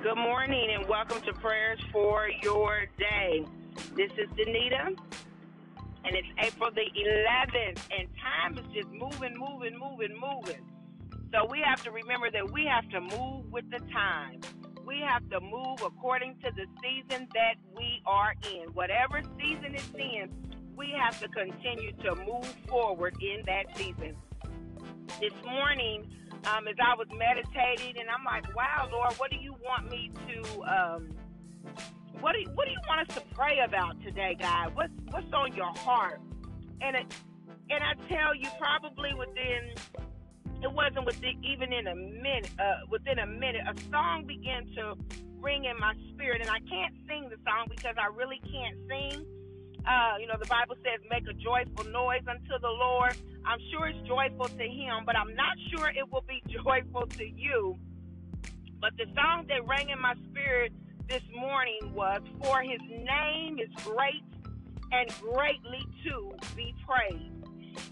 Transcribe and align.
Good 0.00 0.14
morning 0.14 0.70
and 0.78 0.88
welcome 0.88 1.20
to 1.22 1.32
Prayers 1.32 1.80
for 1.90 2.28
Your 2.44 2.86
Day. 3.00 3.44
This 3.96 4.12
is 4.12 4.28
Danita 4.38 4.96
and 6.04 6.14
it's 6.14 6.28
April 6.38 6.70
the 6.70 6.88
11th 6.96 7.80
and 7.98 8.08
time 8.22 8.56
is 8.58 8.72
just 8.72 8.88
moving, 8.92 9.36
moving, 9.36 9.76
moving, 9.76 10.16
moving. 10.16 10.64
So 11.34 11.46
we 11.50 11.60
have 11.64 11.82
to 11.82 11.90
remember 11.90 12.30
that 12.30 12.48
we 12.52 12.64
have 12.66 12.88
to 12.90 13.00
move 13.00 13.50
with 13.50 13.68
the 13.72 13.80
time. 13.92 14.40
We 14.86 15.00
have 15.00 15.28
to 15.30 15.40
move 15.40 15.82
according 15.84 16.36
to 16.44 16.52
the 16.52 16.66
season 16.80 17.26
that 17.34 17.56
we 17.76 18.00
are 18.06 18.34
in. 18.52 18.68
Whatever 18.74 19.22
season 19.36 19.74
it's 19.74 19.90
in, 19.96 20.30
we 20.76 20.94
have 20.96 21.18
to 21.18 21.28
continue 21.28 21.90
to 22.04 22.14
move 22.14 22.46
forward 22.68 23.16
in 23.20 23.44
that 23.46 23.76
season. 23.76 24.14
This 25.20 25.34
morning, 25.44 26.08
um, 26.46 26.68
as 26.68 26.76
I 26.80 26.94
was 26.94 27.08
meditating, 27.16 28.00
and 28.00 28.08
I'm 28.10 28.24
like, 28.24 28.54
"Wow, 28.54 28.88
Lord, 28.90 29.12
what 29.14 29.30
do 29.30 29.36
you 29.36 29.54
want 29.54 29.90
me 29.90 30.10
to? 30.28 30.62
Um, 30.62 31.08
what 32.20 32.32
do 32.32 32.40
you, 32.40 32.48
What 32.54 32.66
do 32.66 32.72
you 32.72 32.80
want 32.88 33.08
us 33.08 33.14
to 33.16 33.22
pray 33.34 33.60
about 33.60 34.00
today, 34.02 34.36
God? 34.38 34.74
What's 34.74 34.92
What's 35.10 35.32
on 35.32 35.54
your 35.54 35.72
heart?" 35.78 36.20
And 36.80 36.96
it, 36.96 37.06
and 37.70 37.82
I 37.82 37.94
tell 38.08 38.34
you, 38.34 38.48
probably 38.58 39.14
within 39.14 39.74
it 40.62 40.72
wasn't 40.72 41.06
within 41.06 41.42
even 41.44 41.72
in 41.72 41.86
a 41.86 41.94
minute. 41.94 42.50
Uh, 42.58 42.86
within 42.90 43.18
a 43.18 43.26
minute, 43.26 43.62
a 43.66 43.74
song 43.90 44.24
began 44.26 44.66
to 44.74 44.94
ring 45.40 45.64
in 45.64 45.78
my 45.78 45.94
spirit, 46.12 46.40
and 46.40 46.50
I 46.50 46.58
can't 46.68 46.94
sing 47.06 47.30
the 47.30 47.36
song 47.46 47.66
because 47.70 47.94
I 48.00 48.06
really 48.14 48.40
can't 48.50 48.76
sing. 48.88 49.24
Uh, 49.86 50.18
you 50.20 50.26
know, 50.26 50.34
the 50.38 50.48
Bible 50.48 50.74
says, 50.82 51.00
make 51.08 51.24
a 51.28 51.34
joyful 51.34 51.90
noise 51.90 52.26
unto 52.28 52.58
the 52.60 52.68
Lord. 52.68 53.16
I'm 53.44 53.58
sure 53.70 53.88
it's 53.88 54.06
joyful 54.06 54.46
to 54.46 54.64
him, 54.64 55.04
but 55.06 55.16
I'm 55.16 55.34
not 55.34 55.56
sure 55.70 55.88
it 55.88 56.10
will 56.10 56.24
be 56.28 56.42
joyful 56.48 57.06
to 57.06 57.24
you. 57.24 57.78
But 58.80 58.92
the 58.96 59.06
song 59.14 59.46
that 59.48 59.66
rang 59.66 59.90
in 59.90 60.00
my 60.00 60.14
spirit 60.30 60.72
this 61.08 61.22
morning 61.34 61.92
was, 61.94 62.20
For 62.42 62.62
his 62.62 62.80
name 62.88 63.58
is 63.58 63.70
great 63.84 64.22
and 64.92 65.12
greatly 65.20 65.84
to 66.04 66.32
be 66.56 66.74
praised. 66.86 67.34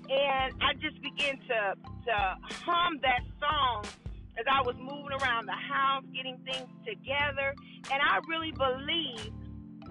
And 0.08 0.54
I 0.62 0.74
just 0.80 1.00
began 1.02 1.38
to, 1.38 1.74
to 2.06 2.36
hum 2.64 2.98
that 3.02 3.20
song 3.40 3.84
as 4.38 4.44
I 4.50 4.62
was 4.62 4.76
moving 4.76 5.16
around 5.20 5.46
the 5.46 5.52
house, 5.52 6.04
getting 6.14 6.38
things 6.44 6.68
together. 6.86 7.54
And 7.90 8.00
I 8.02 8.20
really 8.28 8.52
believe 8.52 9.32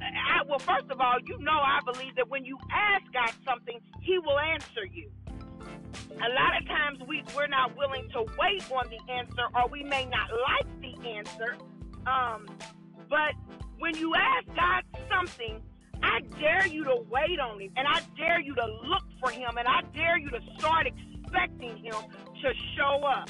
I, 0.01 0.43
well, 0.47 0.59
first 0.59 0.91
of 0.91 0.99
all, 0.99 1.17
you 1.25 1.37
know, 1.39 1.59
I 1.59 1.79
believe 1.85 2.15
that 2.15 2.29
when 2.29 2.45
you 2.45 2.57
ask 2.71 3.03
God 3.13 3.31
something, 3.45 3.79
He 4.01 4.19
will 4.19 4.39
answer 4.39 4.85
you. 4.91 5.09
A 6.11 6.29
lot 6.29 6.61
of 6.61 6.67
times 6.67 6.99
we, 7.07 7.23
we're 7.35 7.47
not 7.47 7.75
willing 7.77 8.07
to 8.13 8.25
wait 8.39 8.63
on 8.71 8.85
the 8.89 9.13
answer, 9.13 9.43
or 9.55 9.67
we 9.69 9.83
may 9.83 10.05
not 10.05 10.29
like 10.31 10.81
the 10.81 11.09
answer. 11.09 11.57
Um, 12.07 12.47
but 13.09 13.33
when 13.79 13.95
you 13.97 14.15
ask 14.15 14.45
God 14.55 14.83
something, 15.09 15.61
I 16.01 16.21
dare 16.39 16.67
you 16.67 16.83
to 16.85 17.03
wait 17.09 17.39
on 17.39 17.59
Him, 17.59 17.71
and 17.75 17.87
I 17.87 18.01
dare 18.17 18.39
you 18.39 18.55
to 18.55 18.65
look 18.65 19.03
for 19.19 19.29
Him, 19.31 19.57
and 19.57 19.67
I 19.67 19.81
dare 19.93 20.17
you 20.17 20.29
to 20.29 20.39
start 20.57 20.87
expecting 20.87 21.77
Him 21.77 21.95
to 22.41 22.53
show 22.77 23.03
up. 23.03 23.29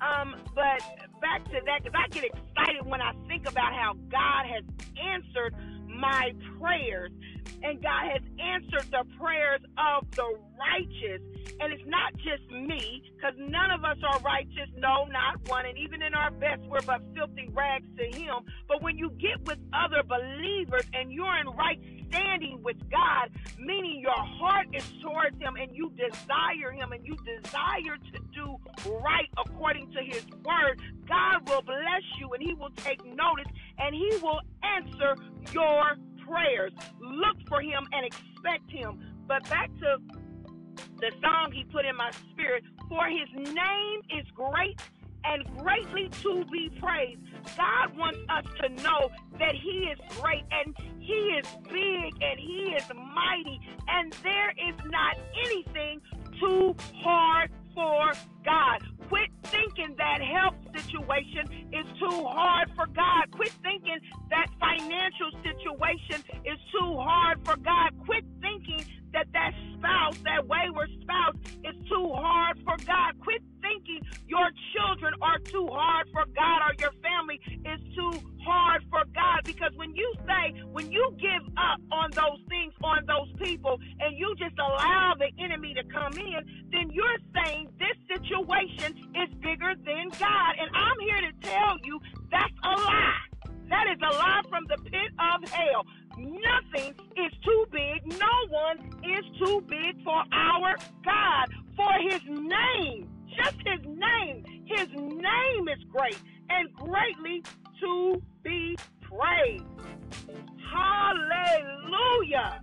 Um, 0.00 0.36
but 0.54 0.82
back 1.20 1.44
to 1.44 1.60
that, 1.66 1.84
because 1.84 1.98
I 1.98 2.08
get 2.08 2.24
excited 2.24 2.84
when 2.84 3.00
I 3.00 3.12
think 3.28 3.48
about 3.48 3.72
how 3.72 3.94
God 4.10 4.46
has 4.46 4.64
answered 5.00 5.54
my 5.88 6.32
prayers. 6.58 7.12
And 7.62 7.82
God 7.82 8.10
has 8.12 8.22
answered 8.38 8.90
the 8.90 9.04
prayers 9.18 9.60
of 9.78 10.10
the 10.12 10.38
righteous. 10.58 11.22
And 11.60 11.72
it's 11.72 11.86
not 11.86 12.14
just 12.16 12.50
me, 12.50 13.02
because 13.14 13.34
none 13.38 13.70
of 13.70 13.84
us 13.84 13.96
are 14.06 14.18
righteous. 14.20 14.68
No, 14.76 15.04
not 15.06 15.48
one. 15.48 15.66
And 15.66 15.78
even 15.78 16.02
in 16.02 16.14
our 16.14 16.30
best, 16.30 16.62
we're 16.68 16.82
but 16.82 17.02
filthy 17.14 17.48
rags 17.52 17.86
to 17.96 18.18
Him. 18.18 18.44
But 18.68 18.82
when 18.82 18.98
you 18.98 19.10
get 19.10 19.44
with 19.46 19.58
other 19.72 20.02
believers 20.02 20.84
and 20.92 21.12
you're 21.12 21.36
in 21.38 21.48
right 21.48 21.78
standing 22.08 22.62
with 22.62 22.76
God, 22.90 23.30
meaning 23.58 24.00
your 24.00 24.12
heart 24.14 24.66
is 24.72 24.84
towards 25.02 25.38
Him 25.40 25.56
and 25.56 25.74
you 25.74 25.90
desire 25.90 26.72
Him 26.72 26.92
and 26.92 27.04
you 27.04 27.16
desire 27.24 27.96
to 28.12 28.18
do 28.34 28.56
right 29.02 29.28
according 29.38 29.90
to 29.92 30.02
His 30.02 30.24
word, 30.44 30.80
God 31.08 31.48
will 31.48 31.62
bless 31.62 32.02
you 32.18 32.32
and 32.32 32.42
He 32.42 32.54
will 32.54 32.70
take 32.76 33.04
notice 33.04 33.46
and 33.78 33.94
He 33.94 34.10
will 34.22 34.40
answer 34.62 35.16
your 35.52 35.96
prayers. 36.26 36.72
Look 37.00 37.36
for 37.48 37.60
him 37.60 37.86
and 37.92 38.06
expect 38.06 38.70
him. 38.70 39.00
But 39.26 39.48
back 39.48 39.70
to 39.80 39.98
the 40.98 41.10
song 41.22 41.52
he 41.52 41.64
put 41.64 41.84
in 41.84 41.96
my 41.96 42.10
spirit 42.32 42.64
For 42.88 43.06
his 43.08 43.28
name 43.34 44.00
is 44.10 44.26
great 44.34 44.80
and 45.24 45.44
greatly 45.58 46.08
to 46.22 46.44
be 46.50 46.70
praised. 46.80 47.22
God 47.56 47.96
wants 47.96 48.18
us 48.28 48.44
to 48.60 48.68
know 48.82 49.10
that 49.38 49.54
He 49.54 49.90
is 49.90 49.98
great 50.20 50.44
and 50.50 50.74
He 50.98 51.12
is 51.12 51.46
big 51.64 52.12
and 52.22 52.38
He 52.38 52.74
is 52.76 52.84
mighty, 52.88 53.60
and 53.88 54.12
there 54.22 54.50
is 54.50 54.74
not 54.86 55.16
anything 55.46 56.00
too 56.38 56.74
hard 57.02 57.50
for 57.74 58.12
God. 58.44 58.82
Quit 59.08 59.30
thinking 59.44 59.94
that 59.98 60.20
health 60.20 60.54
situation 60.94 61.68
is 61.72 61.86
too 61.98 62.24
hard 62.24 62.70
for 62.76 62.86
God. 62.86 63.30
Quit 63.32 63.52
thinking 63.62 63.98
that 64.30 64.46
financial 64.60 65.30
situation 65.42 66.24
is 66.44 66.58
too 66.72 66.96
hard 66.96 67.38
for 67.44 67.56
God. 67.56 67.90
Quit 68.06 68.24
thinking 68.40 68.84
that 69.12 69.26
that 69.32 69.52
spouse, 69.76 70.18
that 70.24 70.46
wayward 70.46 70.90
spouse, 71.02 71.34
is 71.64 71.74
too 71.88 72.12
hard 72.14 72.58
for 72.64 72.76
God. 72.86 73.18
Quit 73.20 73.42
thinking 73.60 74.00
your 74.26 74.50
children 74.74 75.14
are 75.22 75.38
too 75.38 75.66
hard 75.70 76.08
for 76.12 76.24
God 76.34 76.60
or 76.62 76.74
your 76.78 76.92
family 77.02 77.40
is 77.64 77.80
too 77.94 78.12
name, 104.94 105.68
is 105.68 105.82
great 105.90 106.18
and 106.50 106.72
greatly 106.74 107.42
to 107.80 108.22
be 108.42 108.76
praised. 109.00 109.64
Hallelujah. 110.72 112.60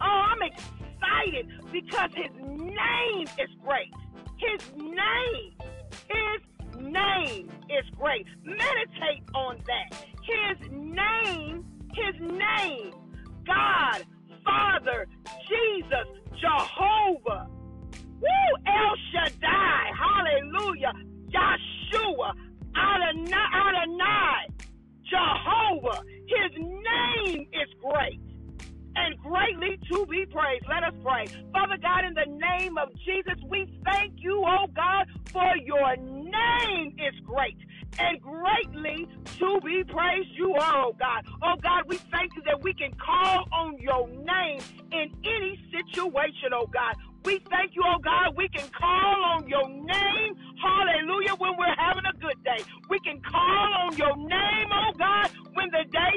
Oh, 0.00 0.04
I'm 0.04 0.42
excited 0.42 1.48
because 1.70 2.10
his 2.14 2.32
name 2.40 3.26
is 3.38 3.50
great. 3.64 3.92
His 4.38 4.70
name, 4.76 5.54
his 6.08 6.82
name 6.82 7.50
is 7.70 7.88
great. 7.96 8.26
Meditate 8.44 9.22
on 9.34 9.62
that. 9.66 10.04
His 10.22 10.70
name 10.70 11.64
his 11.94 12.14
name. 12.20 12.92
God, 13.46 14.04
Father, 14.44 15.06
Jesus, 15.48 16.06
Jehovah. 16.40 17.11
To 30.02 30.10
be 30.10 30.24
praised. 30.30 30.64
Let 30.68 30.82
us 30.82 30.94
pray. 31.02 31.30
Father 31.52 31.76
God, 31.80 32.04
in 32.04 32.14
the 32.14 32.26
name 32.26 32.76
of 32.78 32.88
Jesus, 33.04 33.38
we 33.48 33.66
thank 33.84 34.14
you, 34.18 34.44
oh 34.46 34.66
God, 34.74 35.06
for 35.32 35.56
your 35.62 35.96
name 35.96 36.94
is 36.98 37.14
great 37.24 37.56
and 37.98 38.20
greatly 38.20 39.06
to 39.38 39.60
be 39.64 39.82
praised 39.86 40.30
you 40.34 40.54
are, 40.54 40.86
oh 40.86 40.96
God. 40.98 41.22
Oh 41.42 41.54
God, 41.62 41.84
we 41.86 41.98
thank 42.10 42.34
you 42.36 42.42
that 42.46 42.62
we 42.62 42.74
can 42.74 42.90
call 42.98 43.44
on 43.52 43.78
your 43.78 44.08
name 44.08 44.60
in 44.92 45.10
any 45.24 45.54
situation, 45.70 46.50
oh 46.52 46.66
God. 46.72 46.96
We 47.24 47.38
thank 47.50 47.74
you, 47.76 47.82
oh 47.86 47.98
God, 48.02 48.34
we 48.36 48.48
can 48.48 48.68
call 48.70 49.38
on 49.38 49.48
your 49.48 49.68
name, 49.68 50.32
hallelujah, 50.58 51.34
when 51.38 51.52
we're 51.56 51.76
having 51.78 52.02
a 52.04 52.16
good 52.18 52.42
day. 52.42 52.64
We 52.90 52.98
can 53.00 53.20
call 53.22 53.68
on 53.86 53.96
your 53.96 54.16
name, 54.16 54.68
oh 54.72 54.92
God, 54.98 55.30
when 55.54 55.70
the 55.70 55.84
day 55.92 56.11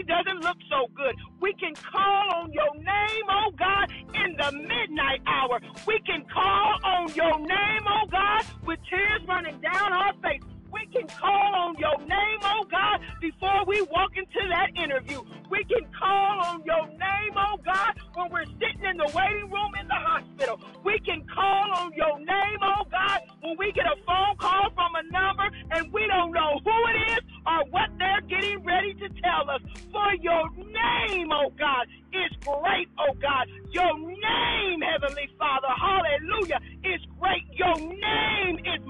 before 13.26 13.66
we 13.66 13.82
walk 13.90 14.12
into 14.16 14.42
that 14.50 14.70
interview. 14.78 15.20
We 15.50 15.64
can 15.66 15.82
call 15.98 16.42
on 16.46 16.64
your 16.64 16.86
name, 16.88 17.34
oh 17.36 17.58
God, 17.66 17.94
when 18.14 18.30
we're 18.32 18.46
sitting 18.62 18.86
in 18.86 18.98
the 18.98 19.10
waiting 19.16 19.50
room 19.50 19.72
in 19.82 19.88
the 19.88 19.98
hospital. 19.98 20.60
We 20.84 21.00
can 21.00 21.26
call 21.34 21.74
on 21.74 21.92
your 21.94 22.20
name, 22.20 22.60
oh 22.62 22.86
God, 22.92 23.22
when 23.42 23.58
we 23.58 23.72
get 23.72 23.86
a 23.86 23.98
phone 24.06 24.38
call 24.38 24.70
from 24.76 24.94
a 24.94 25.04
number 25.12 25.50
and 25.72 25.92
we 25.92 26.06
don't 26.06 26.34
know 26.34 26.62
who 26.64 26.78
it 26.94 27.18
is 27.18 27.24
or 27.48 27.66
what 27.72 27.90
they're 27.98 28.22
getting 28.30 28.64
ready 28.64 28.94
to 28.94 29.10
tell 29.22 29.50
us. 29.50 29.62
For 29.92 30.14
your 30.22 30.50
name, 30.54 31.30
oh 31.32 31.50
God, 31.58 31.88
is 32.14 32.32
great, 32.46 32.90
oh 33.00 33.14
God. 33.22 33.50
Your 33.72 33.98
name, 33.98 34.82
Heavenly 34.82 35.30
Father, 35.40 35.74
hallelujah, 35.74 36.60
is 36.84 37.02
great. 37.20 37.44
Your 37.58 37.76
name 37.80 38.60
is 38.60 38.85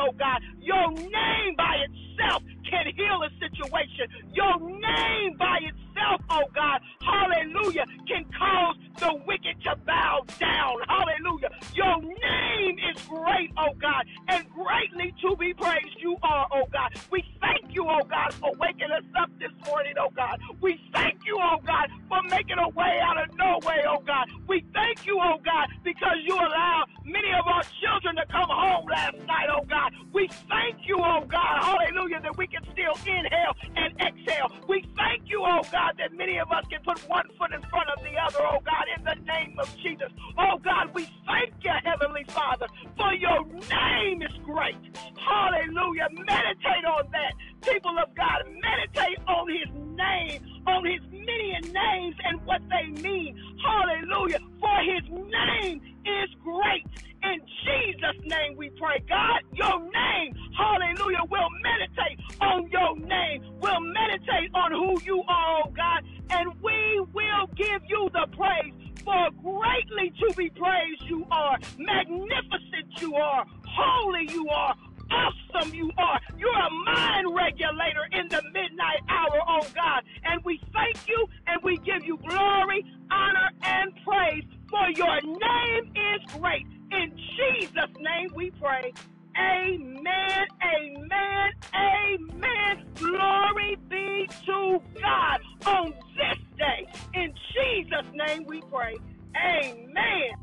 oh 0.00 0.12
God. 0.18 0.40
Your 0.60 0.90
name 0.92 1.54
by 1.56 1.76
itself 1.84 2.42
can 2.68 2.86
heal 2.96 3.20
a 3.22 3.30
situation. 3.40 4.06
Your 4.32 4.58
name 4.60 5.36
by 5.38 5.58
itself, 5.62 6.20
oh 6.30 6.44
God, 6.54 6.80
hallelujah, 7.02 7.84
can 8.06 8.24
cause 8.38 8.76
the 8.98 9.14
wicked 9.26 9.60
to 9.64 9.76
bow 9.86 10.22
down. 10.38 10.76
Hallelujah. 10.88 11.50
Your 11.74 12.00
name 12.00 12.76
is 12.94 13.02
great, 13.06 13.50
oh 13.58 13.74
God, 13.80 14.04
and 14.28 14.44
greatly 14.50 15.14
to 15.22 15.36
be 15.36 15.54
praised 15.54 15.98
you 15.98 16.16
are, 16.22 16.46
oh 16.52 16.66
God. 16.72 16.92
We 17.10 17.24
thank 17.40 17.74
you, 17.74 17.86
oh 17.88 18.04
God, 18.08 18.32
for 18.34 18.52
waking 18.58 18.90
us 18.90 19.04
up 19.20 19.30
this 19.38 19.52
morning, 19.66 19.94
oh 20.00 20.10
God. 20.14 20.40
We 20.60 20.80
thank 20.92 21.19
you, 21.30 21.38
oh 21.38 21.62
God, 21.64 21.86
for 22.08 22.22
making 22.28 22.58
a 22.58 22.68
way 22.70 22.98
out 23.02 23.22
of 23.22 23.36
no 23.38 23.60
way, 23.62 23.78
oh 23.86 24.02
God. 24.02 24.26
We 24.48 24.66
thank 24.74 25.06
you, 25.06 25.20
oh 25.22 25.38
God, 25.44 25.68
because 25.84 26.18
you 26.26 26.34
allowed 26.34 26.86
many 27.04 27.30
of 27.38 27.46
our 27.46 27.62
children 27.78 28.16
to 28.16 28.26
come 28.26 28.50
home 28.50 28.86
last 28.90 29.16
night, 29.30 29.46
oh 29.48 29.64
God. 29.64 29.94
We 30.12 30.28
thank 30.50 30.88
you, 30.88 30.98
oh 30.98 31.22
God, 31.30 31.62
hallelujah, 31.62 32.20
that 32.22 32.36
we 32.36 32.48
can 32.48 32.62
still 32.72 32.98
inhale 33.06 33.54
and 33.76 33.94
exhale. 34.02 34.50
We 34.66 34.84
thank 34.96 35.30
you, 35.30 35.42
oh 35.46 35.62
God, 35.70 35.94
that 35.98 36.12
many 36.18 36.38
of 36.38 36.50
us 36.50 36.64
can 36.68 36.82
put 36.82 36.98
one 37.08 37.28
foot 37.38 37.52
in 37.54 37.62
front 37.70 37.88
of 37.90 38.02
the 38.02 38.18
other, 38.18 38.42
oh 38.42 38.58
God, 38.66 38.86
in 38.96 39.04
the 39.04 39.16
name 39.30 39.54
of 39.58 39.70
Jesus. 39.78 40.10
Oh 40.36 40.58
God, 40.58 40.90
we 40.94 41.06
thank 41.26 41.54
you, 41.62 41.72
Heavenly 41.84 42.24
Father, 42.34 42.66
for 42.96 43.14
your 43.14 43.44
name 43.70 44.22
is 44.22 44.34
great. 44.44 44.74
Hallelujah. 45.14 46.08
Meditate 46.10 46.84
on 46.90 47.06
that. 47.12 47.34
People 47.62 47.98
of 47.98 48.14
God, 48.14 48.44
meditate 48.46 49.18
on 49.28 49.48
his 49.48 49.68
name, 49.96 50.40
on 50.66 50.84
his 50.84 51.00
many 51.10 51.72
names 51.72 52.16
and 52.24 52.44
what 52.46 52.62
they 52.70 52.90
mean. 53.02 53.36
Hallelujah. 53.62 54.38
For 54.60 54.78
his 54.80 55.04
name 55.10 55.80
is 56.04 56.30
great. 56.42 56.86
In 57.22 57.40
Jesus' 57.64 58.24
name 58.24 58.56
we 58.56 58.70
pray. 58.70 59.02
God, 59.06 59.42
your 59.52 59.78
name, 59.78 60.34
hallelujah, 60.56 61.24
will 61.28 61.50
meditate 61.62 62.18
on 62.40 62.70
your 62.70 62.96
name. 62.96 63.44
We'll 63.60 63.80
meditate 63.80 64.50
on 64.54 64.72
who 64.72 65.00
you 65.04 65.22
are, 65.28 65.62
oh 65.64 65.70
God, 65.70 66.04
and 66.30 66.50
we 66.62 67.00
will 67.12 67.46
give 67.56 67.82
you 67.88 68.08
the 68.12 68.26
praise. 68.36 68.72
For 69.04 69.30
greatly 69.42 70.12
to 70.20 70.34
be 70.36 70.50
praised 70.50 71.02
you 71.08 71.26
are, 71.30 71.58
magnificent 71.78 73.00
you 73.00 73.14
are, 73.14 73.46
holy 73.66 74.30
you 74.30 74.48
are, 74.48 74.74
awesome 75.10 75.74
you 75.74 75.90
are. 75.98 76.20
You're 76.38 76.50
a 76.50 76.70
mind 76.86 77.34
regulator 77.34 78.06
in 78.12 78.28
the 78.28 78.42
midnight 78.52 79.00
hour, 79.08 79.40
oh 79.48 79.66
God. 79.74 80.02
And 80.24 80.40
we 80.44 80.60
thank 80.72 81.08
you 81.08 81.26
and 81.46 81.60
we 81.62 81.78
give 81.78 82.04
you 82.04 82.18
glory, 82.18 82.84
honor, 83.10 83.50
and 83.62 83.92
praise. 84.04 84.44
For 84.68 84.88
your 84.96 85.20
name 85.22 85.84
is 85.94 86.40
great. 86.40 86.66
In 86.92 87.12
Jesus' 87.36 87.90
name 88.00 88.30
we 88.34 88.50
pray. 88.60 88.92
Amen, 89.36 90.46
amen, 90.62 91.50
amen. 91.74 92.84
Glory 92.96 93.76
be 93.88 94.28
to 94.46 94.82
God 95.00 95.40
on 95.66 95.94
this 96.16 96.38
day. 96.58 96.86
In 97.14 97.32
Jesus' 97.54 98.12
name 98.14 98.44
we 98.46 98.60
pray. 98.62 98.96
Amen. 99.36 100.39